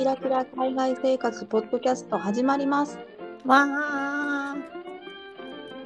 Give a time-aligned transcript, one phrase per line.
[0.00, 2.96] キラキラ海外生活ポッドキャスト始まります。
[3.44, 4.56] わあ。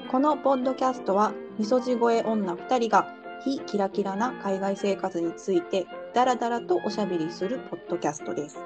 [0.09, 8.57] このポッドキャストは、みそじ声女2人が非キラキラな海外生活についてダラダラとおしゃべりするポッドキャストです。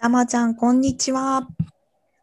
[0.00, 1.46] たまちゃん、こんにちは。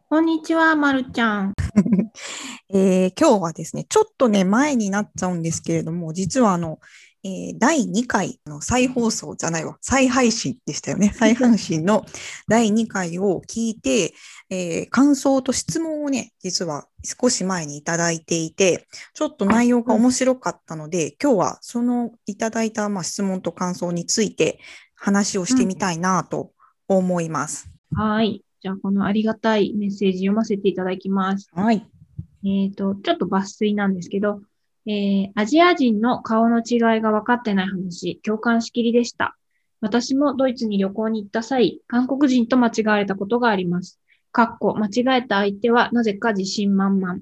[0.08, 1.52] こんにちは、まるちゃん。
[2.72, 6.78] えー今日はですね、ちょっとね、前になっちゃうんですけれども、実はあの、
[7.24, 11.12] えー第2回の再放送じゃないわ、再配信でしたよね。
[11.18, 12.06] 再配信の
[12.48, 14.14] 第2回を聞いて、
[14.50, 24.60] えー感想と質問をね、実は少し前にいただいていて、ちょっと内容が面白かったので、今日はそのいただいた、まあ、質問と感想について
[24.94, 26.52] 話をしてみたいなと
[26.86, 27.68] 思います。
[27.92, 28.44] はい。
[28.62, 31.48] じゃあ、このありがたいメッセージ読ませていただきます。
[31.52, 31.84] はい。
[32.44, 34.42] えっ、と、ちょっと抜粋なんですけど、
[34.86, 39.36] えーアジア人の顔の違いが分かってない話、共感しきりでした。
[39.80, 44.00] 私もドイツに旅行に行った際、韓国人と間違われたことがあります。
[44.32, 47.20] かっこ、間違えた相手はなぜか自信満々。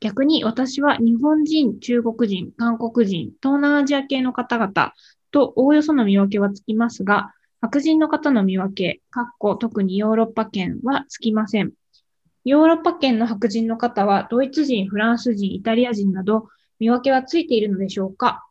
[0.00, 4.92] 逆に私は日本人、中国人、韓国人、東南アジア系の方々
[5.32, 11.72] とおおよその見分けはつきますが、白人の方の見分け、かっこ特にヨーロッパ圏はつきません。
[12.48, 18.46] ヨーロッパ圏の白人の方はドイツ人、フランス人、イタリア人など見分けはついているのでしょうか？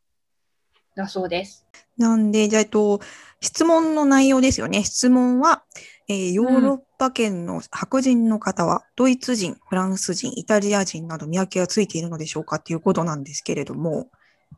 [0.96, 1.66] だそうです。
[1.98, 3.00] なんで、じゃあ、えっと、
[3.42, 4.84] 質問の内容ですよね。
[4.84, 5.64] 質問は、
[6.08, 12.58] えーヨーロッパ圏の白人の方は、ドイツ人、フランス人、イタリア人など見分けがついているのでしょうか？
[12.58, 14.12] っていうことなんですけれども、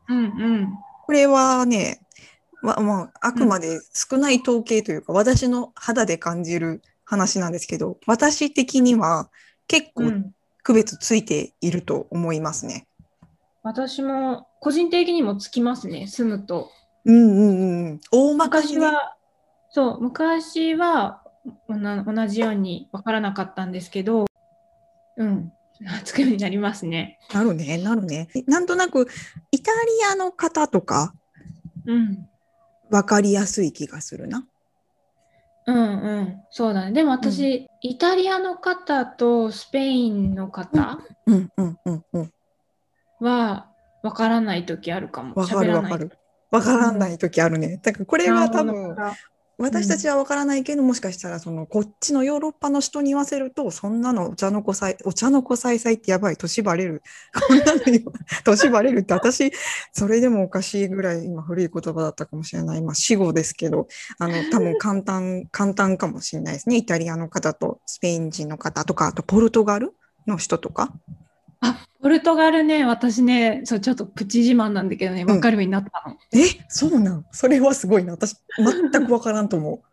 [0.06, 0.68] うんうん。
[1.06, 2.02] これはね、
[2.60, 9.29] ままあ、あくまで少ない統計というか、私の肌で感じる話なんですけど、私的には
[9.70, 12.88] 結構うん、区別ついていると思いますね。
[13.62, 16.72] 私も個人的にもつきますね、住むと。
[17.04, 18.00] うんうんうん。
[18.10, 18.74] 大まかにね。
[18.74, 19.16] 昔は、
[19.70, 21.22] そう、昔は
[21.68, 24.26] 同じように分からなかったんですけど、
[25.16, 25.52] うん、
[26.04, 27.20] つくようになりますね。
[27.32, 28.28] なるね、なるね。
[28.48, 29.06] なんとなく、
[29.52, 31.14] イタリアの方とか、
[31.86, 32.28] うん。
[32.90, 34.44] わかりやすい気がするな。
[35.70, 36.92] うんうん、そうだね。
[36.92, 42.32] でも私、イタリアの方とスペインの方うんうんうんうん。
[43.20, 43.68] は
[44.02, 45.34] 分からない時あるかも。
[45.36, 46.10] わかるわかる。
[46.50, 47.78] わからない時あるね。
[47.82, 48.96] だからここれは多分、
[49.60, 57.02] 私たちはわからないけど、もしかしたらそのこっちのヨーロッパの人に言わせると、そんなのお茶の子さい、お茶の子さいさいってやばい、年バレる。
[57.48, 58.12] こんなの言わ
[58.44, 59.52] 年バレるって私、
[59.92, 62.78] それでもおかしいぐらい今古い言葉だったかもしれない。
[62.78, 63.86] 今死語ですけど、
[64.18, 66.76] あの多分簡単、 簡単かもしれないですね。
[66.76, 69.92] イタリアの方とスペイン人の方とか、あとポルトガル
[70.26, 70.90] の人とか。
[71.60, 76.16] あ、ポルトガルね、私ね、そう、ちょっとプチ自慢なんだけどね、分かるようになったの。
[76.32, 76.38] え、
[76.68, 77.26] そうなん？
[77.32, 78.12] それはすごいな。
[78.12, 79.80] 私、全くわからんと思う。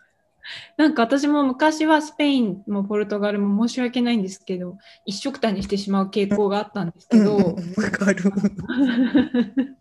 [0.78, 7.74] なんか私も昔はスペインもポルトガルも申し訳ないんですけど、一緒くたにしてしまう傾向があったんですけど、うんうん。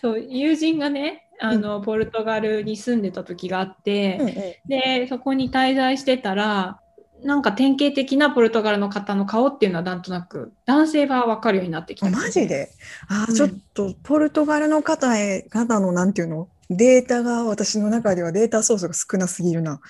[0.00, 6.78] そう、友人がね、あの、ポルトガルに住んでた時があって、で、そこに滞在してたら、
[7.22, 12.10] なんか典型的なポルトガルの方の顔っていうのはなんとなく男性は分かるようになってきた。
[12.10, 12.70] マジで？
[13.08, 16.48] あー、うんちょっとポルトガルの方へ方のなんていうの？
[16.68, 19.80] データが私の中ではデータソースが少なすぎるな。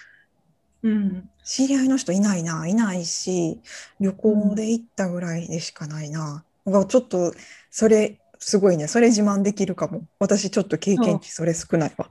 [0.82, 1.28] うん。
[1.44, 3.60] 知り合いの人いないな、いないし、
[4.00, 6.44] 旅行で行ったぐらいでしかないな。
[6.66, 7.32] がちょっと
[7.70, 8.88] それすごいね。
[8.88, 10.04] それ自慢できるかも。
[10.19, 12.10] 私ちょっと経験値それ少ないわ。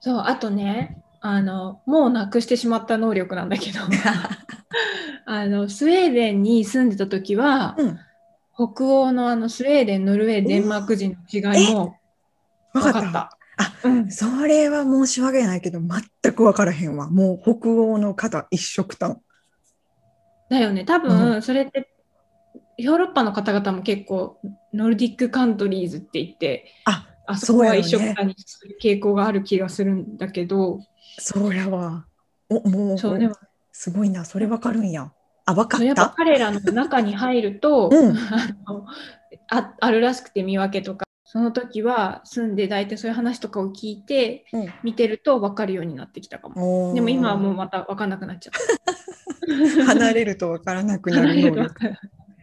[0.00, 3.78] そう、あとね、あの、もうなくしてしまった能力なんだけど、
[5.24, 7.98] あの、スウェーデンに住んでた時は、うん。
[8.54, 11.96] 北欧のあのスウェーデン、ノルウェー、デンマーク人の違いも
[12.74, 13.00] わかった。
[13.00, 13.38] 分かった。
[13.56, 17.08] あうん、それは申し訳ないけど、全く分からへんわ。
[17.08, 19.20] もう北欧の方一緒くた。
[20.48, 21.88] だよね、多う分それって、
[22.78, 24.40] ヨーロッパの方々も結構、
[24.74, 30.80] Nordic countries って言って、あ、あそこは一緒くたにする傾向がある気がするんだけど、
[31.18, 32.06] そうやわ。
[32.48, 33.34] お、もう、そう、でも、
[33.72, 34.24] すごいな。
[34.24, 35.12] それ分かるんや。
[35.46, 36.10] あ、分かった？
[36.16, 38.16] 彼らの中に入ると、うん
[38.66, 38.86] あの
[39.50, 46.92] ああるらしくて見分けとか、その時は住んで大体そういう話とかを聞いて、うん見てると分かるようになってきたかも。
[46.94, 49.82] でも今はもうまた分かんなくなっちゃった。
[49.86, 51.94] 離れると分からなくなる能力。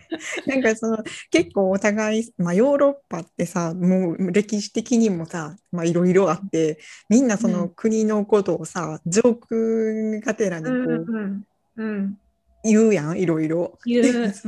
[0.47, 6.79] なんかその結構お互い、まあ、ヨーロッパってさもう歴史的にもさまあいろいろあって
[7.09, 11.43] みんなそうのん国のことをさ、ジョークがてらにこう、うんうん
[11.77, 12.17] うん
[12.63, 13.77] 言うやんいろいろ。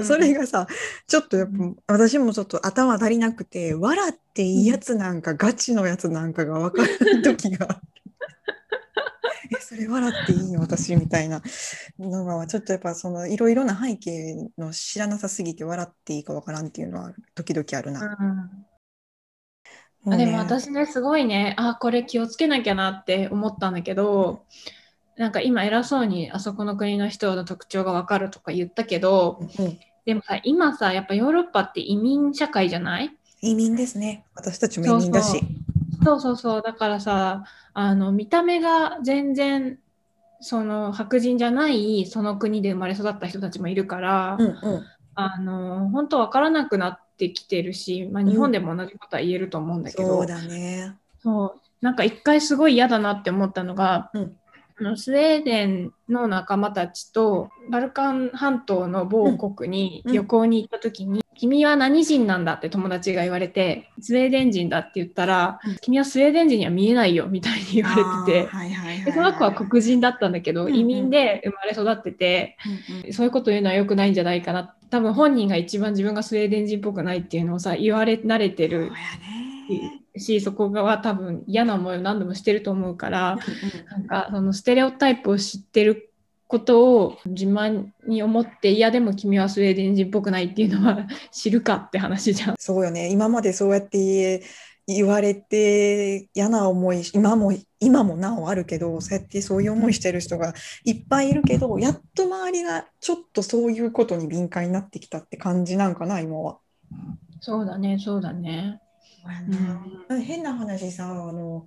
[0.05, 0.67] それがさ
[1.07, 1.47] ちょっとやっ
[1.87, 7.79] ぱ私もちょっと頭足りなくて笑っていいやつなんかガチのやつなんかが分からない時がある。
[9.53, 10.61] えそれ笑っていいの？
[10.61, 11.41] 私みたいな。
[11.99, 18.17] のがちょっとやっぱそのいろいろな背景の知らなさすぎて笑っていいか分からんっていうのは時々あるな。
[20.05, 20.09] うん。
[20.09, 20.15] ね。
[20.15, 24.45] あでも私ね、すごいね、あ、これ気をつけなきゃなって思ったんだけど、
[25.17, 29.79] なんか今偉そうにあそこの国の人の特徴がわかるとか言ったけど、うん。
[30.05, 33.11] でもさ、今さ、やっぱヨーロッパって移民社会じゃない？
[33.41, 34.25] 移民ですね。
[34.33, 35.31] 私たちも移民だし。
[35.31, 35.49] そうそう
[36.03, 37.43] そう、だからさ、
[37.73, 39.79] あの見た目が全然
[40.41, 44.85] その白人じゃないその国で生まれ育った人たちもいるから、うんうん。
[45.13, 50.95] あの本当わからなくなってきてるし、まあ、日本でも同じことは言えると思うんだけど、そうだね。
[51.21, 51.61] そう。
[51.81, 54.37] なんか一回すごい嫌だなって思ったのが、うん。
[54.79, 60.13] あのスウェーデンの仲間たちとバルカン半島の某国にうん。
[60.13, 62.53] 旅行に行った時に、君は何人なんだ？
[62.53, 67.95] って友達が言われてスウェーデン人だって言ったら、うん君はスウェーデン人には見えないよみたいに言われ
[68.33, 68.49] てて。
[68.51, 72.57] あーはいはいはいでその子は黒人だったんだけど、うんうん移民で生まれ育ってて、
[72.91, 78.91] うんうんそういうこと言うのは良くないんじゃないかな多分本人が一番自分がスウェーデン人っぽくないっていうのをさ言われ慣れてる。
[80.17, 83.39] しそこが多分嫌な思いを何度もしてると思うから
[83.89, 86.10] なんかそのステレオタイプを知ってる
[86.51, 92.55] ことを自慢に思っていやでも君はスウェーデン人っぽくないっていうのは知るかって話じゃん。
[92.59, 93.09] そうよね。
[93.09, 94.43] 今までそうやって
[94.85, 100.53] 言われて嫌な思い、今も今もなおあるけど、そうやってそういう思いしてる人が
[100.83, 106.57] いっぱいいるけど、やっと周りがちょっとそういうことに敏感になってきたって感じなんかな、今は。
[107.39, 108.81] そうだねそうだね。
[110.25, 111.65] 変な話さ、あの、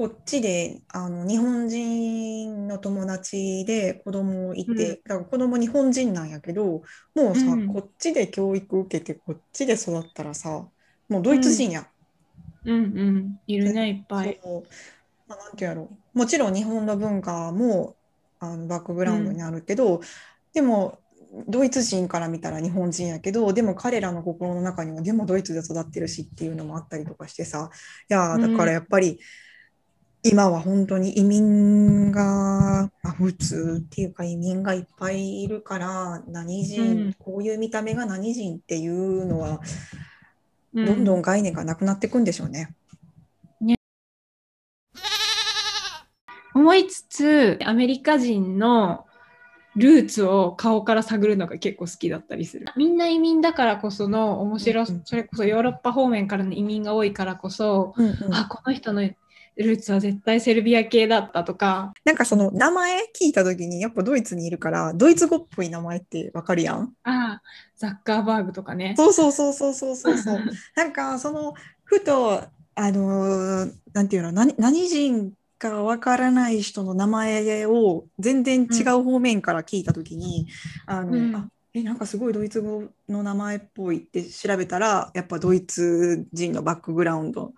[0.00, 4.76] こっちであの日本人の友達で子供いて、うん。
[4.78, 6.80] だから子供日本人なんやけど、
[7.14, 7.66] もうさ、うん。
[7.66, 10.66] こっちで教育受けて、こっちで育ったらさ、
[11.10, 11.86] もうドイツ人や。
[12.64, 12.76] うん。
[12.76, 14.40] うんいるねいっぱい。
[15.28, 15.90] まあ、なんてやろ。
[16.14, 17.94] もちろん日本の文化も
[18.38, 20.00] あのバックグラウンドにあるけど、
[20.54, 20.98] でも
[21.46, 27.70] ドイツ人から見たら日本人やけどでも彼らの心の中にはでもドイツで育ってるしっていうのもあったりとかしてさ
[28.08, 29.20] いやーだからやっぱり
[30.22, 37.12] 今は本当に移民が、まあ、普通っていうか移民がいっぱいいるから何人、うん。
[37.14, 39.60] こういう見た目が何人っていうのは
[40.74, 42.74] うどんどん概念がなくなっていくんでしょうね。
[46.52, 49.06] 思いつつアメリカ人の
[49.76, 52.66] ルーツを顔から探るのが結構好きだったりする。
[52.76, 55.02] みんな移民だからこその面白うんうん。
[55.04, 58.34] それこそヨーロッパ方面からの移民が多いからこそ、うんうん。
[58.34, 59.08] あこの人の
[59.62, 61.92] ルーツは絶対セルビア系だったとか。
[62.04, 66.92] なんかその名前聞いた時にやっぱドイツにいるからドイツ語っぽい名前ってわかるやん？
[67.04, 67.40] あ
[67.76, 68.94] ザッカーバーグとかね。
[68.96, 70.40] そうそうそうそうそうそうそう。
[70.76, 71.54] なんかその
[71.84, 72.42] ふと
[72.74, 74.32] あのーなんていうの？
[74.32, 80.46] 何何人かわからない人の名前を全然違う方面から聞いた時に、
[80.86, 81.34] あのうん。
[81.36, 87.52] あえなんかすごいドイツ語の名前っぽいって調べたらやっぱドイツ人のバックグラウンド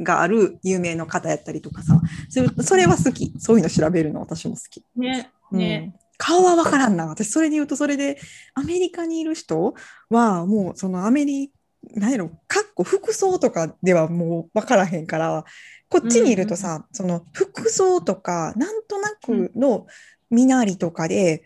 [0.00, 2.00] がある有名な方やったりとかさ。
[2.28, 3.32] それそれは好き。
[3.38, 4.84] そういうの調べるの私も好き。
[4.96, 6.00] ねね、うん。
[6.16, 7.06] 顔は分からんな。
[7.06, 8.18] 私、それで言うと、それで、
[8.54, 9.74] アメリカにいる人
[10.08, 11.54] は、もう、そのアメリカ、
[11.94, 15.44] なんやろ、かっこ服装とかではもう分からへんから、
[15.88, 19.86] こっちにいるとさ、その服装とか、なんとなくの
[20.30, 21.42] 身なりとかで、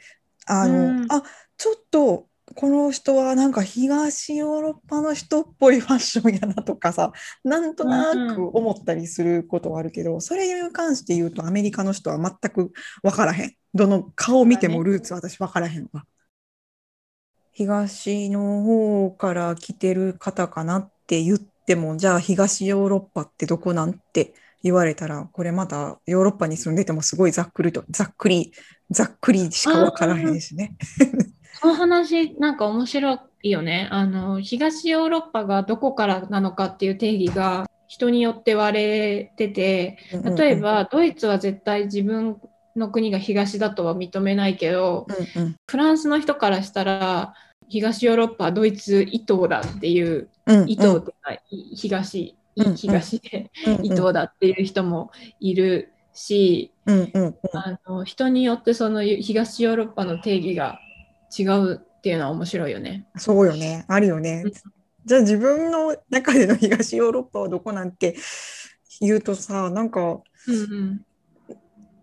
[0.46, 1.06] あの、うん。
[1.08, 1.22] あ、
[1.56, 13.52] ちょっと、この人はなんか東ヨーロッパの人っぽいファッションやなとかさ、なんとなく思ったりすることはあるけど、それに関して言うとアメリカの人は全く分からへん。
[13.74, 16.04] どの顔見てもルーツ私分からへんわ。
[17.52, 28.52] 東の方から来てる方かなって言っても、じゃあ東ヨーロッパってどこなんって言われたら、これまたヨーロッパに住んでてもすごいざっくりと、ざっくり、
[28.90, 30.76] ざっくりしか分からへんしね。
[31.60, 33.88] その話なんか面白いよね。
[33.90, 39.98] あの東ヨーロッパがどこからなのかっていう定義が人によって割れてて
[40.36, 42.40] 例えばドイツは絶対自分
[42.76, 45.06] の国が東だとは認めないけど
[45.36, 45.56] うんうん。
[45.66, 47.34] フランスの人からしたら
[47.68, 50.28] 東ヨーロッパはドイツ伊東だっていう
[50.66, 51.40] 伊東っていうのはい
[51.76, 52.76] 東うんうん。
[52.76, 53.50] 東で
[53.82, 57.36] 伊東だっていう人もいるしうんうんうん。
[57.52, 60.80] あの人によってその東ヨーロッパの定義が
[61.38, 63.06] 違うっていうのは面白いよね。
[63.16, 63.84] そうよね。
[63.88, 64.52] あるよねうん。
[65.04, 68.16] じゃあ自分の中での東ヨーロッパはどこなんて
[69.00, 71.04] 言うとさ、なんかうん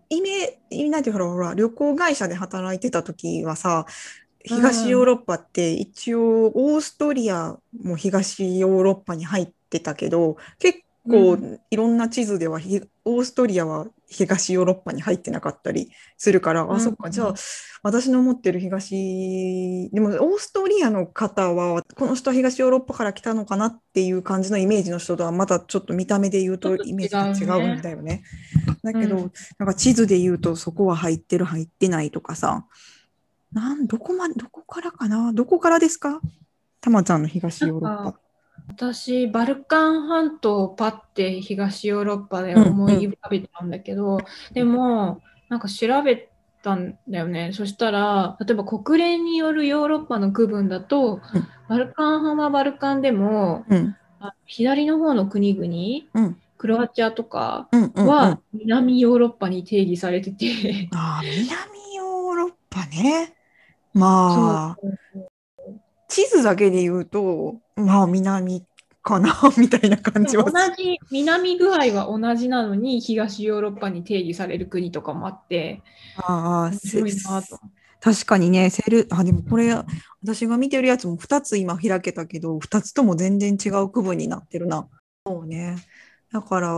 [0.08, 3.86] イメージ、なんていうのほら、旅行会社で働いてた時はさ、
[4.44, 11.38] 東ヨーロッパって一応オーストリアも東ヨーロッパに入ってたけど結構
[11.70, 16.72] いろんな地図ではひオーストリアは東ヨーロッパに入ってなかったりするから、うん。
[16.72, 17.10] あそっか。
[17.10, 17.34] じゃあ
[17.82, 18.90] 私の持ってる東
[19.92, 28.22] でもオーストリアの方はこの人は東ヨーロッパから来たのかなっていう感じのイメージの人とはまたちょっと見た目で言うとイメージが違うんだよね。
[28.82, 29.32] だけど、うん。
[29.58, 32.66] なんか地図で言うとそこは入ってる入ってないとかさ。
[33.52, 35.32] なんどこまどこからかな？
[35.34, 36.20] どこからですか？
[36.80, 38.18] たまちゃんの東ヨーロッパ。
[38.68, 44.18] 私、バルカン半島をパッて東ヨーロッパで思い浮かべたんだけど、
[44.52, 46.28] でも、なんか調べ
[46.62, 47.52] たんだよね。
[47.52, 51.48] そしたら、例えば国連によるヨーロッパの区分だと、うん。
[51.68, 53.96] バルカン派はバルカンでも、うん。
[54.20, 56.36] あ左の方の国々、うん。
[56.56, 63.34] クロアチアとかうんうんうん、は南ヨーロッパに定義されてて、あー南ヨーロッパね。
[63.92, 65.31] まあ、
[66.12, 68.66] 地図だけで言うと、まあ南
[69.02, 70.52] かな みたいな感じ同は。
[70.76, 75.82] じ南具合は同じなのに東ヨーロッパに定義される国とかもあって
[76.14, 77.58] ああ、面白いなと。
[78.00, 79.72] 確かにね、セル、あ、でもこれ、
[80.22, 84.88] 私が見てるやつも2つ今開けたけど、2つとも全然違う区分になってるな。
[85.26, 85.76] そうね。
[86.32, 86.68] だから、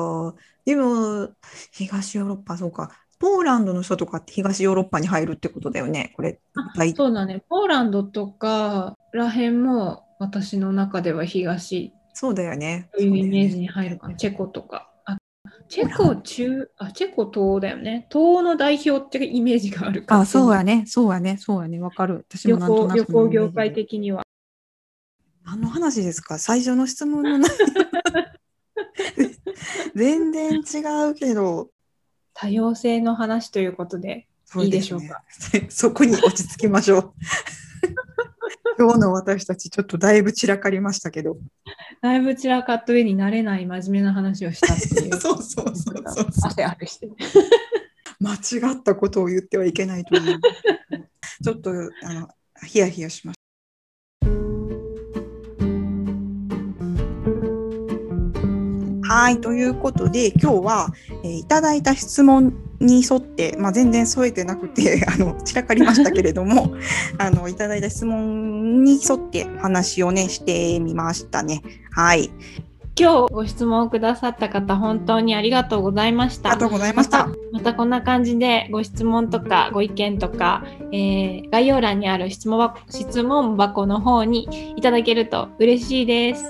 [0.65, 1.35] でも、
[1.73, 3.04] 東ヨーロッパ、そうか。
[3.25, 6.41] ポーランドの人とかって東ヨーロッパに入るってことだよね、これ。
[6.77, 12.91] 大そうだね、ポーランドとからへんも私の中では東そうだよね。
[12.95, 14.91] というイメージに入るかな、チェコとか。
[15.07, 15.17] あ
[15.69, 18.07] チェコ中、あ、チェコ東だよね。
[18.13, 20.21] 東の代表っていうイメージがあるから。
[20.21, 22.27] あ、そうやね、そうやね、そうやね、わかる。
[22.29, 24.23] 私もなんとなく旅行業界的には。
[25.47, 26.39] 何の話ですか？
[26.39, 27.39] 最初の質問の
[29.97, 31.71] 全然違うけど。
[32.35, 34.27] 多様性の話ということで、
[34.57, 35.23] いいでしょうか？
[35.69, 37.13] そ こに落ち着きましょう。
[38.79, 41.37] 今日の私たちちょっとだいぶ散らかりましたけど。
[42.03, 45.17] だいぶ散らかった上になれない真面目な話をしたっていう。
[45.21, 46.27] そうそうそうそう。
[46.43, 47.09] 汗あるして。
[48.21, 50.41] 間違ったことを言ってはいけないと思う。
[51.43, 51.71] ちょっと
[52.03, 52.29] あの
[52.67, 53.44] ヒヤヒヤしました。
[59.25, 60.89] はい、ということで今日は、
[61.23, 66.75] えーいただいた質問に沿って、まあ、全然添えてなくて あの散らかりましたけれども
[67.17, 71.63] あのいただいた質問に沿って話をねしてみましたね。
[71.91, 72.31] はい、
[73.01, 76.67] 今日ご質問をくださった方、本当にありがとうございましたありが。
[76.69, 77.31] とうございました。
[77.51, 86.45] またこんな感じでご質問とかご意見とか、えー概要欄にある質問箱質問箱の方にいただけると嬉しいです。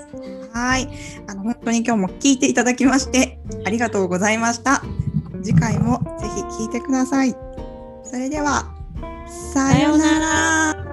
[0.55, 0.87] はい。
[1.27, 4.81] あの、本当に今日も聞いていただきまして、ありがとうございました。
[5.43, 7.35] 次回もぜひ聞いてください。
[8.05, 8.73] それでは、
[9.53, 10.84] さようなら。